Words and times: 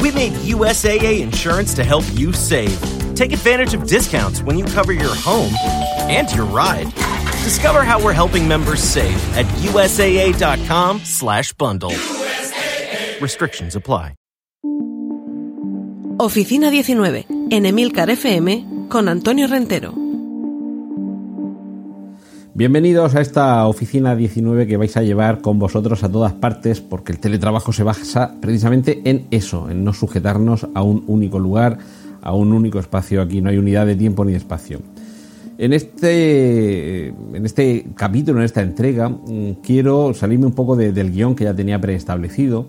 We 0.00 0.10
made 0.12 0.32
USAA 0.32 1.20
insurance 1.20 1.74
to 1.74 1.84
help 1.84 2.04
you 2.14 2.32
save. 2.32 2.80
Take 3.14 3.32
advantage 3.32 3.74
of 3.74 3.86
discounts 3.86 4.42
when 4.42 4.58
you 4.58 4.64
cover 4.64 4.92
your 4.92 5.14
home 5.14 5.54
and 6.08 6.28
your 6.32 6.46
ride. 6.46 6.92
Discover 7.44 7.84
how 7.84 8.02
we're 8.02 8.12
helping 8.12 8.48
members 8.48 8.82
save 8.82 9.16
at 9.36 9.46
usaa.com/bundle. 9.62 11.92
Restrictions 13.20 13.76
apply. 13.76 14.14
Oficina 16.18 16.70
19, 16.70 17.26
en 17.50 17.64
Emilcar 17.64 18.10
FM, 18.10 18.66
con 18.90 19.08
Antonio 19.08 19.48
Rentero. 19.48 20.09
Bienvenidos 22.60 23.14
a 23.14 23.22
esta 23.22 23.66
oficina 23.66 24.14
19 24.14 24.66
que 24.66 24.76
vais 24.76 24.94
a 24.98 25.02
llevar 25.02 25.40
con 25.40 25.58
vosotros 25.58 26.04
a 26.04 26.12
todas 26.12 26.34
partes 26.34 26.82
porque 26.82 27.10
el 27.10 27.18
teletrabajo 27.18 27.72
se 27.72 27.84
basa 27.84 28.34
precisamente 28.38 29.00
en 29.06 29.28
eso, 29.30 29.70
en 29.70 29.82
no 29.82 29.94
sujetarnos 29.94 30.68
a 30.74 30.82
un 30.82 31.02
único 31.06 31.38
lugar, 31.38 31.78
a 32.20 32.34
un 32.34 32.52
único 32.52 32.78
espacio. 32.78 33.22
Aquí 33.22 33.40
no 33.40 33.48
hay 33.48 33.56
unidad 33.56 33.86
de 33.86 33.96
tiempo 33.96 34.26
ni 34.26 34.32
de 34.32 34.36
espacio. 34.36 34.82
En 35.56 35.72
este, 35.72 37.06
en 37.06 37.46
este 37.46 37.86
capítulo, 37.94 38.40
en 38.40 38.44
esta 38.44 38.60
entrega, 38.60 39.08
mm, 39.08 39.62
quiero 39.62 40.12
salirme 40.12 40.44
un 40.44 40.52
poco 40.52 40.76
del 40.76 41.12
guion 41.12 41.34
que 41.34 41.44
ya 41.44 41.54
tenía 41.54 41.80
preestablecido 41.80 42.66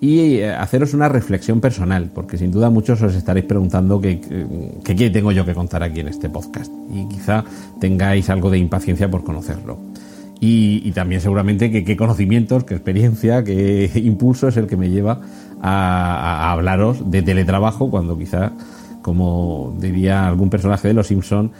y 0.00 0.38
eh, 0.38 0.50
haceros 0.50 0.94
una 0.94 1.08
reflexión 1.08 1.60
personal, 1.60 2.10
porque 2.14 2.38
sin 2.38 2.50
duda 2.50 2.70
muchos 2.70 3.02
os 3.02 3.14
estaréis 3.14 3.46
preguntando 3.46 4.00
qué, 4.00 4.20
qué 4.82 5.10
tengo 5.10 5.30
yo 5.32 5.44
que 5.44 5.54
contar 5.54 5.82
aquí 5.82 6.00
en 6.00 6.08
este 6.08 6.30
podcast 6.30 6.72
y 6.92 7.06
quizá 7.06 7.44
tengáis 7.80 8.30
algo 8.30 8.50
de 8.50 8.58
impaciencia 8.58 9.10
por 9.10 9.24
conocerlo. 9.24 9.78
Y, 10.42 10.90
también 10.92 11.20
seguramente 11.20 11.70
que 11.70 11.84
qué 11.84 11.98
conocimientos, 11.98 12.64
qué 12.64 12.74
experiencia, 12.74 13.44
qué 13.44 13.90
impulso 14.02 14.48
es 14.48 14.56
el 14.56 14.66
que 14.66 14.78
me 14.78 14.88
lleva 14.88 15.20
a, 15.60 16.50
hablaros 16.50 17.10
de 17.10 17.20
teletrabajo 17.20 17.90
cuando 17.90 18.16
quizá, 18.16 18.52
como 19.02 19.76
diría 19.78 20.26
algún 20.26 20.48
personaje 20.48 20.88
de 20.88 20.94
Los 20.94 21.08
Simpson, 21.08 21.52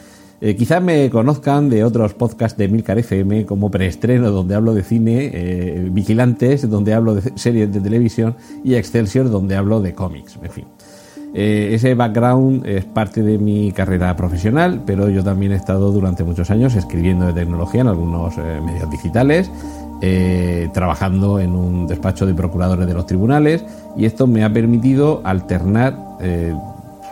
eh, 0.42 0.56
quizás 0.56 0.82
me 0.82 1.10
conozcan 1.10 1.68
de 1.68 1.84
otros 1.84 2.14
podcasts 2.14 2.56
de 2.56 2.66
Milcar 2.66 2.98
FM 2.98 3.44
como 3.44 3.70
Preestreno, 3.70 4.30
donde 4.30 4.54
hablo 4.54 4.72
de 4.72 4.82
cine, 4.82 5.30
eh, 5.34 5.88
Vigilantes, 5.92 6.68
donde 6.68 6.94
hablo 6.94 7.14
de 7.14 7.32
series 7.34 7.70
de 7.70 7.80
televisión, 7.80 8.36
y 8.64 8.74
Excelsior, 8.74 9.30
donde 9.30 9.56
hablo 9.56 9.82
de 9.82 9.94
cómics. 9.94 10.38
En 10.42 10.50
fin. 10.50 10.64
Eh, 11.34 11.70
ese 11.74 11.94
background 11.94 12.66
es 12.66 12.86
parte 12.86 13.22
de 13.22 13.38
mi 13.38 13.70
carrera 13.72 14.16
profesional, 14.16 14.82
pero 14.86 15.10
yo 15.10 15.22
también 15.22 15.52
he 15.52 15.56
estado 15.56 15.92
durante 15.92 16.24
muchos 16.24 16.50
años 16.50 16.74
escribiendo 16.74 17.26
de 17.26 17.34
tecnología 17.34 17.82
en 17.82 17.88
algunos 17.88 18.36
medios 18.38 18.90
digitales, 18.90 19.50
trabajando 20.72 21.38
en 21.38 21.52
un 21.52 21.86
despacho 21.86 22.24
de 22.24 22.32
procuradores 22.34 22.86
de 22.86 22.94
los 22.94 23.06
tribunales, 23.06 23.64
y 23.96 24.06
esto 24.06 24.26
me 24.26 24.42
ha 24.42 24.52
permitido 24.52 25.20
alternar 25.22 25.94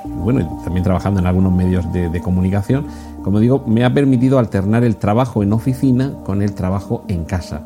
bueno, 0.04 0.60
también 0.64 0.84
trabajando 0.84 1.20
en 1.20 1.26
algunos 1.26 1.52
medios 1.52 1.90
de, 1.92 2.20
comunicación, 2.20 2.86
como 3.28 3.40
digo, 3.40 3.62
me 3.66 3.84
ha 3.84 3.92
permitido 3.92 4.38
alternar 4.38 4.84
el 4.84 4.96
trabajo 4.96 5.42
en 5.42 5.52
oficina 5.52 6.14
con 6.24 6.40
el 6.40 6.54
trabajo 6.54 7.04
en 7.08 7.26
casa. 7.26 7.60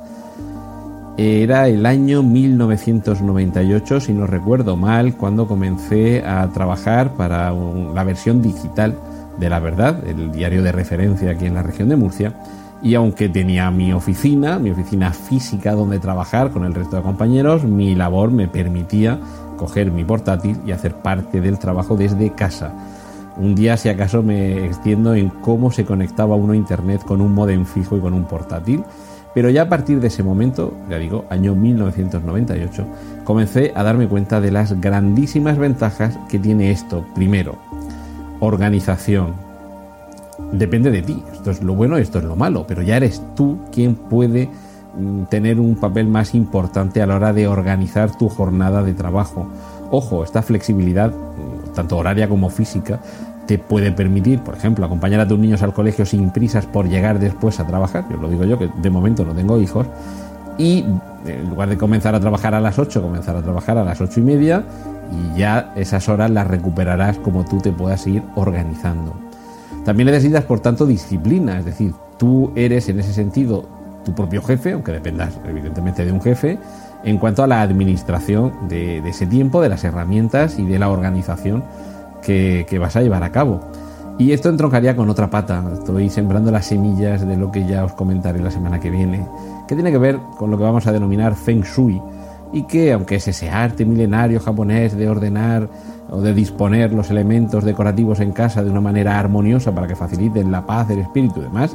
Era 1.16 1.68
el 1.68 1.86
año 1.86 2.24
1998, 2.24 4.00
si 4.00 4.12
no 4.12 4.26
recuerdo 4.26 4.76
mal, 4.76 5.16
cuando 5.16 5.46
comencé 5.46 6.26
a 6.26 6.48
trabajar 6.48 7.12
para 7.12 7.52
la 7.52 8.02
versión 8.02 8.42
digital 8.42 8.98
de 9.38 9.48
La 9.48 9.60
Verdad, 9.60 10.04
el 10.04 10.32
diario 10.32 10.64
de 10.64 10.72
referencia 10.72 11.30
aquí 11.30 11.46
en 11.46 11.54
la 11.54 11.62
región 11.62 11.88
de 11.88 11.94
Murcia. 11.94 12.34
Y 12.82 12.96
aunque 12.96 13.28
tenía 13.28 13.70
mi 13.70 13.92
oficina, 13.92 14.58
mi 14.58 14.72
oficina 14.72 15.12
física 15.12 15.76
donde 15.76 16.00
trabajar 16.00 16.50
con 16.50 16.64
el 16.64 16.74
resto 16.74 16.96
de 16.96 17.02
compañeros, 17.02 17.62
mi 17.62 17.94
labor 17.94 18.32
me 18.32 18.48
permitía 18.48 19.20
coger 19.56 19.92
mi 19.92 20.02
portátil 20.02 20.56
y 20.66 20.72
hacer 20.72 20.96
parte 20.96 21.40
del 21.40 21.60
trabajo 21.60 21.94
desde 21.94 22.32
casa. 22.32 22.72
Un 23.36 23.54
día, 23.54 23.76
si 23.76 23.88
acaso, 23.88 24.22
me 24.22 24.66
extiendo 24.66 25.14
en 25.14 25.28
cómo 25.28 25.70
se 25.70 25.84
conectaba 25.84 26.36
uno 26.36 26.52
a 26.52 26.56
internet 26.56 27.02
con 27.04 27.20
un 27.20 27.34
modem 27.34 27.64
fijo 27.64 27.96
y 27.96 28.00
con 28.00 28.14
un 28.14 28.24
portátil. 28.24 28.84
Pero 29.34 29.48
ya 29.48 29.62
a 29.62 29.68
partir 29.68 30.00
de 30.00 30.08
ese 30.08 30.22
momento, 30.22 30.74
ya 30.90 30.98
digo, 30.98 31.24
año 31.30 31.54
1998, 31.54 32.86
comencé 33.24 33.72
a 33.74 33.82
darme 33.82 34.06
cuenta 34.06 34.40
de 34.40 34.50
las 34.50 34.78
grandísimas 34.80 35.56
ventajas 35.56 36.18
que 36.28 36.38
tiene 36.38 36.70
esto. 36.70 37.06
Primero, 37.14 37.56
organización. 38.40 39.32
Depende 40.52 40.90
de 40.90 41.02
ti. 41.02 41.22
Esto 41.32 41.50
es 41.50 41.62
lo 41.62 41.74
bueno 41.74 41.98
y 41.98 42.02
esto 42.02 42.18
es 42.18 42.24
lo 42.24 42.36
malo, 42.36 42.66
pero 42.66 42.82
ya 42.82 42.98
eres 42.98 43.22
tú 43.34 43.58
quien 43.70 43.94
puede 43.94 44.50
Mm, 44.94 45.24
tener 45.24 45.58
un 45.58 45.76
papel 45.76 46.06
más 46.06 46.34
importante 46.34 47.00
a 47.00 47.06
la 47.06 47.16
hora 47.16 47.32
de 47.32 47.48
organizar 47.48 48.16
tu 48.16 48.28
jornada 48.28 48.82
de 48.82 48.92
trabajo. 48.92 49.46
Ojo, 49.90 50.22
esta 50.22 50.42
flexibilidad, 50.42 51.12
tanto 51.74 51.96
horaria 51.96 52.28
como 52.28 52.50
física, 52.50 53.00
te 53.46 53.58
puede 53.58 53.92
permitir, 53.92 54.40
por 54.40 54.54
ejemplo, 54.56 54.84
acompañar 54.84 55.20
a 55.20 55.26
tus 55.26 55.38
niños 55.38 55.62
al 55.62 55.72
colegio 55.72 56.06
sin 56.06 56.30
prisas 56.30 56.66
por 56.66 56.88
llegar 56.88 57.18
después 57.18 57.58
a 57.60 57.66
trabajar. 57.66 58.04
Yo 58.10 58.16
lo 58.16 58.28
digo 58.28 58.44
yo, 58.44 58.58
que 58.58 58.70
de 58.80 58.90
momento 58.90 59.24
no 59.24 59.34
tengo 59.34 59.60
hijos. 59.60 59.86
Y 60.58 60.84
en 61.26 61.48
lugar 61.48 61.68
de 61.68 61.76
comenzar 61.76 62.14
a 62.14 62.20
trabajar 62.20 62.54
a 62.54 62.60
las 62.60 62.78
8, 62.78 63.02
comenzar 63.02 63.36
a 63.36 63.42
trabajar 63.42 63.78
a 63.78 63.84
las 63.84 64.00
8 64.00 64.20
y 64.20 64.22
media 64.22 64.64
y 65.10 65.38
ya 65.38 65.72
esas 65.76 66.08
horas 66.08 66.30
las 66.30 66.46
recuperarás 66.46 67.18
como 67.18 67.44
tú 67.44 67.58
te 67.58 67.72
puedas 67.72 68.06
ir 68.06 68.22
organizando. 68.34 69.14
También 69.84 70.06
necesitas, 70.06 70.44
por 70.44 70.60
tanto, 70.60 70.86
disciplina, 70.86 71.58
es 71.58 71.64
decir, 71.64 71.92
tú 72.18 72.52
eres 72.54 72.88
en 72.88 73.00
ese 73.00 73.12
sentido 73.12 73.66
tu 74.04 74.14
propio 74.14 74.42
jefe, 74.42 74.72
aunque 74.72 74.92
dependas 74.92 75.38
evidentemente 75.48 76.04
de 76.04 76.12
un 76.12 76.20
jefe, 76.20 76.58
en 77.04 77.18
cuanto 77.18 77.42
a 77.42 77.46
la 77.46 77.62
administración 77.62 78.68
de, 78.68 78.98
ese 79.08 79.26
tiempo, 79.26 79.60
de 79.60 79.68
las 79.68 79.84
herramientas 79.84 80.58
y 80.58 80.64
de 80.64 80.78
la 80.78 80.88
organización 80.88 81.64
que, 82.22 82.78
vas 82.80 82.96
a 82.96 83.02
llevar 83.02 83.22
a 83.24 83.32
cabo. 83.32 83.60
Y 84.18 84.32
esto 84.32 84.48
entroncaría 84.48 84.94
con 84.94 85.08
otra 85.08 85.30
pata. 85.30 85.64
Estoy 85.72 86.10
sembrando 86.10 86.50
las 86.50 86.66
semillas 86.66 87.26
de 87.26 87.36
lo 87.36 87.50
que 87.50 87.66
ya 87.66 87.84
os 87.84 87.92
comentaré 87.92 88.40
la 88.40 88.50
semana 88.50 88.78
que 88.78 88.90
viene, 88.90 89.26
que 89.66 89.74
tiene 89.74 89.90
que 89.90 89.98
ver 89.98 90.18
con 90.36 90.50
lo 90.50 90.58
que 90.58 90.64
vamos 90.64 90.86
a 90.86 90.92
denominar 90.92 91.34
Feng 91.34 91.62
Shui, 91.62 92.00
y 92.52 92.64
que, 92.64 92.92
aunque 92.92 93.16
es 93.16 93.26
ese 93.28 93.48
arte 93.48 93.84
milenario 93.84 94.38
japonés 94.38 94.94
de 94.96 95.08
ordenar 95.08 95.68
o 96.10 96.20
de 96.20 96.34
disponer 96.34 96.92
los 96.92 97.10
elementos 97.10 97.64
decorativos 97.64 98.20
en 98.20 98.32
casa 98.32 98.62
de 98.62 98.70
una 98.70 98.82
manera 98.82 99.18
armoniosa 99.18 99.74
para 99.74 99.86
que 99.86 99.96
faciliten 99.96 100.52
la 100.52 100.66
paz, 100.66 100.90
el 100.90 100.98
espíritu 100.98 101.40
y 101.40 101.44
demás, 101.44 101.74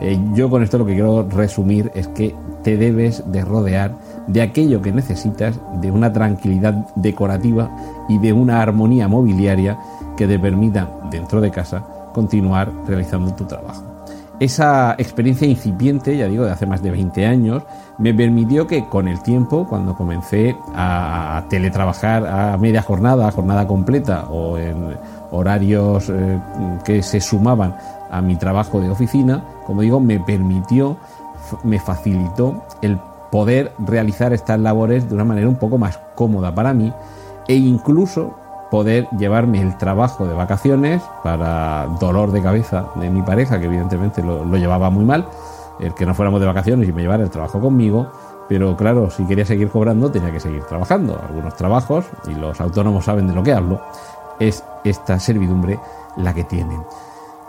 eh, 0.00 0.18
yo 0.34 0.50
con 0.50 0.62
esto 0.62 0.78
lo 0.78 0.86
que 0.86 0.94
quiero 0.94 1.28
resumir 1.28 1.90
es 1.94 2.08
que 2.08 2.34
te 2.62 2.76
debes 2.76 3.22
de 3.30 3.44
rodear 3.44 3.94
de 4.26 4.42
aquello 4.42 4.82
que 4.82 4.92
necesitas, 4.92 5.60
de 5.80 5.90
una 5.90 6.12
tranquilidad 6.12 6.74
decorativa 6.96 7.70
y 8.08 8.18
de 8.18 8.32
una 8.32 8.60
armonía 8.62 9.08
mobiliaria 9.08 9.78
que 10.16 10.26
te 10.26 10.38
permita, 10.38 10.88
dentro 11.10 11.40
de 11.40 11.50
casa, 11.50 11.84
continuar 12.12 12.72
realizando 12.86 13.34
tu 13.34 13.44
trabajo. 13.44 13.94
Esa 14.40 14.96
experiencia 14.98 15.46
incipiente, 15.46 16.16
ya 16.16 16.26
digo, 16.26 16.44
de 16.44 16.50
hace 16.50 16.66
más 16.66 16.82
de 16.82 16.90
20 16.90 17.24
años, 17.24 17.62
me 17.98 18.12
permitió 18.12 18.66
que 18.66 18.88
con 18.88 19.06
el 19.06 19.22
tiempo, 19.22 19.64
cuando 19.68 19.94
comencé 19.94 20.56
a 20.74 21.44
teletrabajar 21.48 22.26
a 22.26 22.56
media 22.56 22.82
jornada, 22.82 23.28
a 23.28 23.30
jornada 23.30 23.66
completa 23.68 24.24
o 24.24 24.58
en 24.58 24.96
horarios 25.34 26.08
eh, 26.08 26.40
que 26.84 27.02
se 27.02 27.20
sumaban 27.20 27.76
a 28.10 28.20
mi 28.22 28.36
trabajo 28.36 28.80
de 28.80 28.90
oficina, 28.90 29.42
como 29.66 29.82
digo, 29.82 30.00
me 30.00 30.20
permitió, 30.20 30.96
me 31.64 31.80
facilitó 31.80 32.62
el 32.82 32.98
poder 33.30 33.72
realizar 33.78 34.32
estas 34.32 34.60
labores 34.60 35.08
de 35.08 35.14
una 35.14 35.24
manera 35.24 35.48
un 35.48 35.56
poco 35.56 35.76
más 35.76 35.98
cómoda 36.14 36.54
para 36.54 36.72
mí 36.72 36.92
e 37.48 37.54
incluso 37.54 38.34
poder 38.70 39.08
llevarme 39.18 39.60
el 39.60 39.76
trabajo 39.76 40.26
de 40.26 40.34
vacaciones 40.34 41.02
para 41.22 41.86
dolor 42.00 42.32
de 42.32 42.42
cabeza 42.42 42.86
de 42.96 43.10
mi 43.10 43.22
pareja, 43.22 43.58
que 43.58 43.66
evidentemente 43.66 44.22
lo, 44.22 44.44
llevaba 44.56 44.90
muy 44.90 45.04
mal, 45.04 45.26
el 45.80 45.94
que 45.94 46.06
no 46.06 46.14
fuéramos 46.14 46.40
de 46.40 46.46
vacaciones 46.46 46.88
y 46.88 46.92
me 46.92 47.02
llevara 47.02 47.24
el 47.24 47.30
trabajo 47.30 47.60
conmigo, 47.60 48.08
pero 48.48 48.76
claro, 48.76 49.10
si 49.10 49.24
quería 49.24 49.44
seguir 49.44 49.68
cobrando 49.68 50.10
tenía 50.10 50.30
que 50.30 50.40
seguir 50.40 50.62
trabajando. 50.64 51.20
Algunos 51.28 51.54
trabajos, 51.56 52.06
y 52.28 52.34
los 52.34 52.60
autónomos 52.60 53.04
saben 53.04 53.26
de 53.26 53.34
lo 53.34 53.42
que 53.42 53.52
hablo, 53.52 53.80
es 54.38 54.64
esta 54.84 55.18
servidumbre 55.18 55.78
la 56.16 56.34
que 56.34 56.44
tienen. 56.44 56.82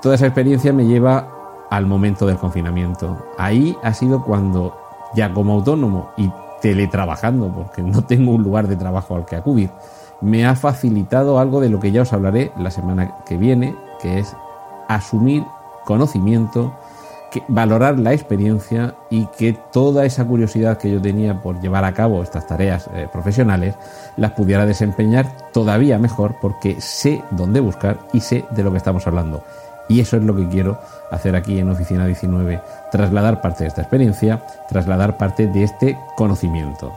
Toda 0.01 0.15
esa 0.15 0.27
experiencia 0.27 0.73
me 0.73 0.85
lleva 0.85 1.29
al 1.69 1.85
momento 1.85 2.25
del 2.25 2.37
confinamiento. 2.37 3.17
Ahí 3.37 3.77
ha 3.83 3.93
sido 3.93 4.23
cuando, 4.23 4.77
ya 5.15 5.33
como 5.33 5.53
autónomo 5.53 6.09
y 6.17 6.31
teletrabajando, 6.61 7.49
porque 7.49 7.81
no 7.83 8.03
tengo 8.03 8.31
un 8.31 8.43
lugar 8.43 8.67
de 8.67 8.75
trabajo 8.75 9.15
al 9.15 9.25
que 9.25 9.35
acudir, 9.35 9.69
me 10.21 10.45
ha 10.45 10.55
facilitado 10.55 11.39
algo 11.39 11.59
de 11.59 11.69
lo 11.69 11.79
que 11.79 11.91
ya 11.91 12.03
os 12.03 12.13
hablaré 12.13 12.51
la 12.57 12.71
semana 12.71 13.15
que 13.25 13.37
viene, 13.37 13.75
que 14.01 14.19
es 14.19 14.35
asumir 14.87 15.43
conocimiento, 15.85 16.73
valorar 17.47 17.99
la 17.99 18.13
experiencia 18.13 18.95
y 19.09 19.25
que 19.37 19.53
toda 19.71 20.05
esa 20.05 20.25
curiosidad 20.25 20.77
que 20.77 20.91
yo 20.91 21.01
tenía 21.01 21.41
por 21.41 21.59
llevar 21.61 21.83
a 21.83 21.93
cabo 21.93 22.23
estas 22.23 22.47
tareas 22.47 22.89
eh, 22.93 23.07
profesionales 23.11 23.75
las 24.17 24.31
pudiera 24.31 24.65
desempeñar 24.65 25.51
todavía 25.51 25.97
mejor 25.97 26.35
porque 26.41 26.79
sé 26.81 27.23
dónde 27.31 27.59
buscar 27.59 27.99
y 28.13 28.19
sé 28.19 28.45
de 28.51 28.63
lo 28.63 28.71
que 28.71 28.77
estamos 28.77 29.07
hablando. 29.07 29.43
Y 29.87 29.99
eso 29.99 30.17
es 30.17 30.23
lo 30.23 30.35
que 30.35 30.47
quiero 30.47 30.79
hacer 31.11 31.35
aquí 31.35 31.59
en 31.59 31.69
Oficina 31.69 32.05
19, 32.05 32.61
trasladar 32.91 33.41
parte 33.41 33.63
de 33.63 33.67
esta 33.67 33.81
experiencia, 33.81 34.43
trasladar 34.67 35.17
parte 35.17 35.47
de 35.47 35.63
este 35.63 35.97
conocimiento. 36.15 36.91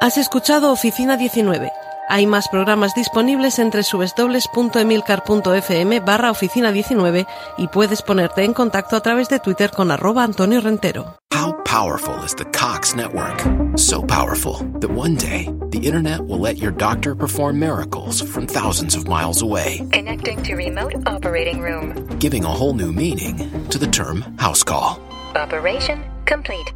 Has 0.00 0.18
escuchado 0.18 0.72
Oficina 0.72 1.16
19 1.16 1.81
hay 2.08 2.26
más 2.26 2.48
programas 2.48 2.94
disponibles 2.94 3.58
entre 3.58 3.82
www.emilcar.fm 3.82 6.00
barra 6.00 6.30
oficina 6.30 6.72
19 6.72 7.26
y 7.58 7.68
puedes 7.68 8.02
ponerte 8.02 8.44
en 8.44 8.54
contacto 8.54 8.96
a 8.96 9.00
través 9.00 9.28
de 9.28 9.38
Twitter 9.38 9.70
con 9.70 9.90
arroba 9.90 10.24
Antonio 10.24 10.60
Rentero. 10.60 11.16
How 11.32 11.52
powerful 11.64 12.22
is 12.24 12.34
the 12.34 12.44
Cox 12.46 12.94
network? 12.94 13.42
So 13.76 14.02
powerful 14.02 14.58
that 14.80 14.90
one 14.90 15.16
day 15.16 15.48
the 15.70 15.78
internet 15.78 16.20
will 16.26 16.40
let 16.40 16.58
your 16.58 16.72
doctor 16.72 17.14
perform 17.14 17.58
miracles 17.58 18.20
from 18.20 18.46
thousands 18.46 18.94
of 18.94 19.08
miles 19.08 19.42
away. 19.42 19.78
Connecting 19.92 20.42
to 20.42 20.54
remote 20.54 20.94
operating 21.06 21.60
room. 21.60 21.94
Giving 22.18 22.44
a 22.44 22.48
whole 22.48 22.74
new 22.74 22.92
meaning 22.92 23.36
to 23.70 23.78
the 23.78 23.86
term 23.86 24.22
house 24.38 24.62
call. 24.62 25.00
Operation 25.34 26.04
complete. 26.26 26.72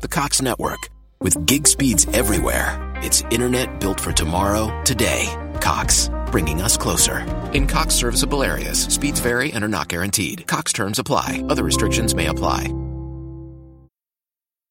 The 0.00 0.08
Cox 0.08 0.40
network 0.40 0.78
with 1.20 1.44
gig 1.46 1.66
speeds 1.66 2.06
everywhere. 2.14 2.80
It's 3.00 3.22
internet 3.30 3.78
built 3.78 4.00
for 4.00 4.12
tomorrow, 4.12 4.82
today. 4.82 5.28
Cox, 5.60 6.10
bringing 6.32 6.60
us 6.60 6.76
closer. 6.76 7.20
In 7.52 7.68
Cox 7.68 7.94
serviceable 7.94 8.42
areas, 8.42 8.82
speeds 8.82 9.20
vary 9.20 9.52
and 9.52 9.62
are 9.62 9.68
not 9.68 9.86
guaranteed. 9.86 10.48
Cox 10.48 10.72
terms 10.72 10.98
apply. 10.98 11.44
Other 11.48 11.62
restrictions 11.62 12.16
may 12.16 12.26
apply. 12.26 12.72